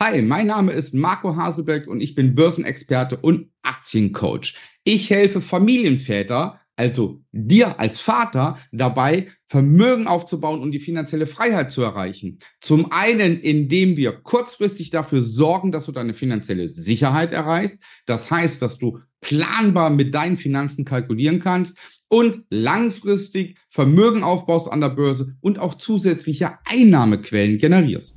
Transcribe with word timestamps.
Hi, 0.00 0.22
mein 0.22 0.46
Name 0.46 0.70
ist 0.70 0.94
Marco 0.94 1.34
Haselbeck 1.34 1.88
und 1.88 2.00
ich 2.00 2.14
bin 2.14 2.36
Börsenexperte 2.36 3.16
und 3.16 3.50
Aktiencoach. 3.62 4.54
Ich 4.84 5.10
helfe 5.10 5.40
Familienväter, 5.40 6.60
also 6.76 7.20
dir 7.32 7.80
als 7.80 7.98
Vater, 7.98 8.58
dabei, 8.70 9.26
Vermögen 9.48 10.06
aufzubauen 10.06 10.60
und 10.60 10.70
die 10.70 10.78
finanzielle 10.78 11.26
Freiheit 11.26 11.72
zu 11.72 11.82
erreichen. 11.82 12.38
Zum 12.60 12.92
einen, 12.92 13.40
indem 13.40 13.96
wir 13.96 14.12
kurzfristig 14.12 14.90
dafür 14.90 15.20
sorgen, 15.20 15.72
dass 15.72 15.86
du 15.86 15.92
deine 15.92 16.14
finanzielle 16.14 16.68
Sicherheit 16.68 17.32
erreichst. 17.32 17.82
Das 18.06 18.30
heißt, 18.30 18.62
dass 18.62 18.78
du 18.78 19.00
planbar 19.20 19.90
mit 19.90 20.14
deinen 20.14 20.36
Finanzen 20.36 20.84
kalkulieren 20.84 21.40
kannst 21.40 21.76
und 22.06 22.44
langfristig 22.50 23.58
Vermögen 23.68 24.22
aufbaust 24.22 24.70
an 24.70 24.80
der 24.80 24.90
Börse 24.90 25.34
und 25.40 25.58
auch 25.58 25.74
zusätzliche 25.74 26.52
Einnahmequellen 26.66 27.58
generierst 27.58 28.16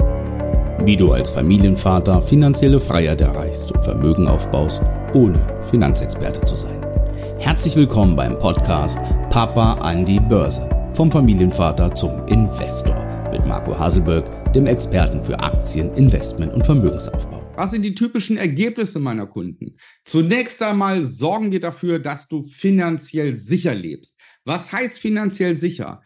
wie 0.85 0.97
du 0.97 1.11
als 1.11 1.29
Familienvater 1.29 2.21
finanzielle 2.21 2.79
Freiheit 2.79 3.21
erreichst 3.21 3.71
und 3.71 3.83
Vermögen 3.83 4.27
aufbaust, 4.27 4.81
ohne 5.13 5.39
Finanzexperte 5.69 6.43
zu 6.43 6.55
sein. 6.55 6.81
Herzlich 7.37 7.75
willkommen 7.75 8.15
beim 8.15 8.33
Podcast 8.39 8.97
Papa 9.29 9.75
an 9.75 10.05
die 10.05 10.19
Börse. 10.19 10.67
Vom 10.95 11.11
Familienvater 11.11 11.93
zum 11.93 12.25
Investor 12.27 12.95
mit 13.31 13.45
Marco 13.45 13.77
Haselberg, 13.77 14.53
dem 14.53 14.65
Experten 14.65 15.23
für 15.23 15.39
Aktien, 15.39 15.93
Investment 15.93 16.51
und 16.53 16.65
Vermögensaufbau. 16.65 17.41
Was 17.55 17.71
sind 17.71 17.83
die 17.83 17.93
typischen 17.93 18.37
Ergebnisse 18.37 18.99
meiner 18.99 19.27
Kunden? 19.27 19.77
Zunächst 20.03 20.63
einmal 20.63 21.03
sorgen 21.03 21.51
wir 21.51 21.59
dafür, 21.59 21.99
dass 21.99 22.27
du 22.27 22.41
finanziell 22.41 23.35
sicher 23.35 23.75
lebst. 23.75 24.15
Was 24.45 24.71
heißt 24.71 24.99
finanziell 24.99 25.55
sicher? 25.55 26.01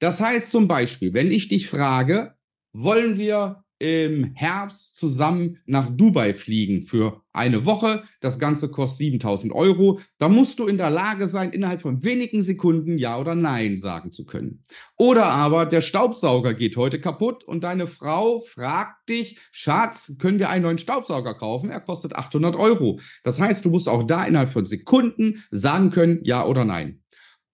Das 0.00 0.20
heißt 0.20 0.50
zum 0.50 0.68
Beispiel, 0.68 1.14
wenn 1.14 1.30
ich 1.30 1.48
dich 1.48 1.68
frage, 1.68 2.34
wollen 2.72 3.16
wir 3.16 3.64
im 3.78 4.32
Herbst 4.34 4.96
zusammen 4.96 5.58
nach 5.66 5.88
Dubai 5.88 6.34
fliegen 6.34 6.82
für 6.82 7.22
eine 7.32 7.64
Woche. 7.64 8.02
Das 8.20 8.38
Ganze 8.38 8.68
kostet 8.68 8.98
7000 8.98 9.52
Euro. 9.52 10.00
Da 10.18 10.28
musst 10.28 10.58
du 10.58 10.66
in 10.66 10.78
der 10.78 10.90
Lage 10.90 11.28
sein, 11.28 11.50
innerhalb 11.50 11.80
von 11.80 12.02
wenigen 12.02 12.42
Sekunden 12.42 12.98
Ja 12.98 13.18
oder 13.18 13.34
Nein 13.34 13.76
sagen 13.76 14.10
zu 14.10 14.24
können. 14.24 14.64
Oder 14.96 15.26
aber 15.26 15.66
der 15.66 15.80
Staubsauger 15.80 16.54
geht 16.54 16.76
heute 16.76 17.00
kaputt 17.00 17.44
und 17.44 17.62
deine 17.62 17.86
Frau 17.86 18.40
fragt 18.40 19.08
dich, 19.08 19.38
Schatz, 19.52 20.16
können 20.18 20.40
wir 20.40 20.48
einen 20.48 20.64
neuen 20.64 20.78
Staubsauger 20.78 21.34
kaufen? 21.34 21.70
Er 21.70 21.80
kostet 21.80 22.16
800 22.16 22.56
Euro. 22.56 22.98
Das 23.22 23.40
heißt, 23.40 23.64
du 23.64 23.70
musst 23.70 23.88
auch 23.88 24.02
da 24.02 24.24
innerhalb 24.24 24.50
von 24.50 24.66
Sekunden 24.66 25.44
sagen 25.50 25.90
können 25.90 26.20
Ja 26.24 26.44
oder 26.46 26.64
Nein. 26.64 27.00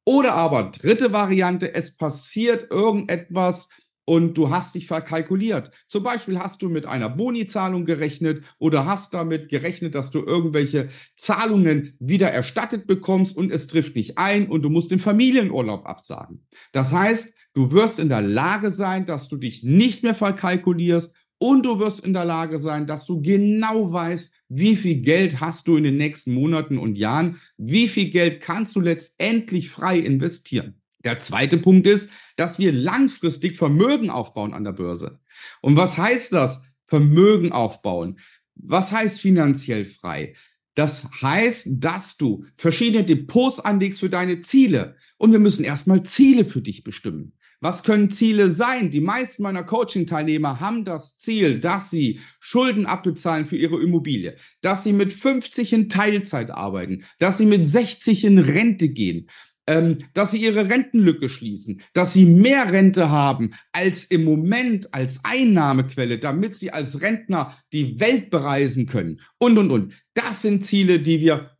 Oder 0.06 0.34
aber 0.34 0.64
dritte 0.64 1.12
Variante, 1.12 1.74
es 1.74 1.96
passiert 1.96 2.70
irgendetwas, 2.70 3.70
und 4.04 4.36
du 4.36 4.50
hast 4.50 4.74
dich 4.74 4.86
verkalkuliert. 4.86 5.70
Zum 5.86 6.02
Beispiel 6.02 6.38
hast 6.38 6.62
du 6.62 6.68
mit 6.68 6.86
einer 6.86 7.08
Bonizahlung 7.08 7.84
gerechnet 7.84 8.44
oder 8.58 8.86
hast 8.86 9.14
damit 9.14 9.48
gerechnet, 9.48 9.94
dass 9.94 10.10
du 10.10 10.20
irgendwelche 10.20 10.88
Zahlungen 11.16 11.96
wieder 11.98 12.30
erstattet 12.30 12.86
bekommst 12.86 13.36
und 13.36 13.50
es 13.50 13.66
trifft 13.66 13.96
nicht 13.96 14.18
ein 14.18 14.48
und 14.48 14.62
du 14.62 14.70
musst 14.70 14.90
den 14.90 14.98
Familienurlaub 14.98 15.86
absagen. 15.86 16.46
Das 16.72 16.92
heißt, 16.92 17.32
du 17.54 17.72
wirst 17.72 17.98
in 17.98 18.08
der 18.08 18.22
Lage 18.22 18.70
sein, 18.70 19.06
dass 19.06 19.28
du 19.28 19.36
dich 19.36 19.62
nicht 19.62 20.02
mehr 20.02 20.14
verkalkulierst 20.14 21.14
und 21.38 21.66
du 21.66 21.78
wirst 21.78 22.00
in 22.00 22.12
der 22.12 22.24
Lage 22.24 22.58
sein, 22.58 22.86
dass 22.86 23.06
du 23.06 23.20
genau 23.20 23.92
weißt, 23.92 24.32
wie 24.48 24.76
viel 24.76 25.02
Geld 25.02 25.40
hast 25.40 25.68
du 25.68 25.76
in 25.76 25.84
den 25.84 25.96
nächsten 25.96 26.32
Monaten 26.32 26.78
und 26.78 26.96
Jahren, 26.96 27.40
wie 27.56 27.88
viel 27.88 28.10
Geld 28.10 28.40
kannst 28.40 28.76
du 28.76 28.80
letztendlich 28.80 29.68
frei 29.68 29.98
investieren. 29.98 30.80
Der 31.04 31.18
zweite 31.18 31.58
Punkt 31.58 31.86
ist, 31.86 32.10
dass 32.36 32.58
wir 32.58 32.72
langfristig 32.72 33.56
Vermögen 33.56 34.10
aufbauen 34.10 34.54
an 34.54 34.64
der 34.64 34.72
Börse. 34.72 35.20
Und 35.60 35.76
was 35.76 35.98
heißt 35.98 36.32
das? 36.32 36.62
Vermögen 36.86 37.52
aufbauen. 37.52 38.18
Was 38.54 38.92
heißt 38.92 39.20
finanziell 39.20 39.84
frei? 39.84 40.34
Das 40.74 41.04
heißt, 41.22 41.68
dass 41.70 42.16
du 42.16 42.44
verschiedene 42.56 43.04
Depots 43.04 43.60
anlegst 43.60 44.00
für 44.00 44.10
deine 44.10 44.40
Ziele. 44.40 44.96
Und 45.18 45.32
wir 45.32 45.38
müssen 45.38 45.64
erstmal 45.64 46.02
Ziele 46.02 46.44
für 46.44 46.62
dich 46.62 46.82
bestimmen. 46.82 47.34
Was 47.60 47.82
können 47.82 48.10
Ziele 48.10 48.50
sein? 48.50 48.90
Die 48.90 49.00
meisten 49.00 49.42
meiner 49.42 49.62
Coaching-Teilnehmer 49.62 50.60
haben 50.60 50.84
das 50.84 51.16
Ziel, 51.16 51.60
dass 51.60 51.88
sie 51.90 52.20
Schulden 52.40 52.84
abbezahlen 52.84 53.46
für 53.46 53.56
ihre 53.56 53.80
Immobilie, 53.80 54.36
dass 54.60 54.84
sie 54.84 54.92
mit 54.92 55.12
50 55.12 55.72
in 55.72 55.88
Teilzeit 55.88 56.50
arbeiten, 56.50 57.04
dass 57.18 57.38
sie 57.38 57.46
mit 57.46 57.64
60 57.64 58.24
in 58.24 58.38
Rente 58.38 58.90
gehen, 58.90 59.28
ähm, 59.66 59.98
dass 60.12 60.32
sie 60.32 60.42
ihre 60.42 60.68
Rentenlücke 60.68 61.28
schließen, 61.28 61.80
dass 61.92 62.12
sie 62.12 62.26
mehr 62.26 62.70
Rente 62.70 63.10
haben 63.10 63.50
als 63.72 64.04
im 64.04 64.24
Moment 64.24 64.92
als 64.92 65.20
Einnahmequelle, 65.24 66.18
damit 66.18 66.54
sie 66.54 66.70
als 66.70 67.00
Rentner 67.02 67.56
die 67.72 68.00
Welt 68.00 68.30
bereisen 68.30 68.86
können 68.86 69.20
und, 69.38 69.58
und, 69.58 69.70
und. 69.70 69.94
Das 70.14 70.42
sind 70.42 70.64
Ziele, 70.64 71.00
die 71.00 71.20
wir 71.20 71.50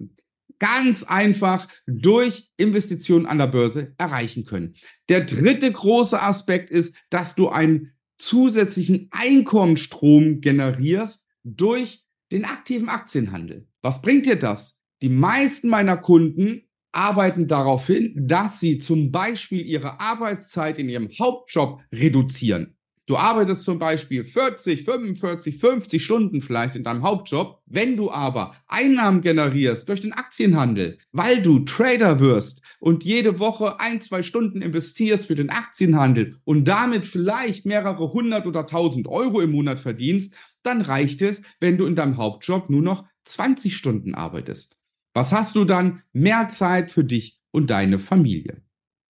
ganz 0.59 1.03
einfach 1.03 1.69
durch 1.87 2.49
Investitionen 2.57 3.27
an 3.27 3.39
der 3.39 3.49
Börse 3.49 3.95
erreichen 3.99 4.45
können. 4.45 4.75
Der 5.09 5.25
dritte 5.25 5.71
große 5.71 6.21
Aspekt 6.21 6.71
ist, 6.71 6.95
dass 7.11 7.35
du 7.35 7.49
einen 7.49 7.93
zusätzlichen 8.19 9.09
Einkommensstrom 9.11 10.41
generierst 10.41 11.27
durch 11.43 12.05
den 12.33 12.45
aktiven 12.45 12.89
Aktienhandel. 12.89 13.67
Was 13.83 14.01
bringt 14.01 14.27
dir 14.27 14.37
das? 14.37 14.79
Die 15.03 15.09
meisten 15.09 15.69
meiner 15.69 15.97
Kunden 15.97 16.63
arbeiten 16.95 17.49
darauf 17.49 17.87
hin, 17.87 18.13
dass 18.17 18.61
sie 18.61 18.79
zum 18.79 19.11
Beispiel 19.11 19.65
ihre 19.65 20.01
Arbeitszeit 20.01 20.79
in 20.79 20.89
ihrem 20.89 21.09
Hauptjob 21.19 21.81
reduzieren. 21.93 22.77
Du 23.07 23.19
arbeitest 23.19 23.65
zum 23.65 23.79
Beispiel 23.79 24.25
40, 24.25 24.85
45, 24.85 25.59
50 25.59 26.03
Stunden 26.03 26.41
vielleicht 26.41 26.75
in 26.75 26.85
deinem 26.85 27.03
Hauptjob. 27.03 27.61
Wenn 27.67 27.99
du 27.99 28.11
aber 28.11 28.57
Einnahmen 28.67 29.21
generierst 29.21 29.87
durch 29.91 30.01
den 30.01 30.15
Aktienhandel, 30.15 30.97
weil 31.13 31.43
du 31.43 31.59
Trader 31.61 32.19
wirst 32.19 32.63
und 32.81 33.05
jede 33.05 33.39
Woche 33.39 33.79
ein, 33.79 34.01
zwei 34.01 34.23
Stunden 34.23 34.63
investierst 34.63 35.27
für 35.27 35.35
den 35.35 35.51
Aktienhandel 35.51 36.39
und 36.45 36.65
damit 36.67 37.05
vielleicht 37.05 37.67
mehrere 37.67 38.11
hundert 38.11 38.47
oder 38.47 38.65
tausend 38.65 39.07
Euro 39.07 39.43
im 39.43 39.53
Monat 39.53 39.81
verdienst, 39.81 40.33
dann 40.63 40.81
reicht 40.81 41.21
es, 41.21 41.43
wenn 41.61 41.77
du 41.77 41.85
in 41.85 41.97
deinem 41.97 42.17
Hauptjob 42.17 42.71
nur 42.71 42.81
noch 42.81 43.05
20 43.25 43.77
Stunden 43.77 44.15
arbeitest. 44.15 44.79
Was 45.15 45.33
hast 45.33 45.55
du 45.55 45.65
dann? 45.65 46.03
Mehr 46.13 46.49
Zeit 46.49 46.91
für 46.91 47.05
dich 47.05 47.41
und 47.53 47.71
deine 47.71 48.01
Familie. 48.01 48.63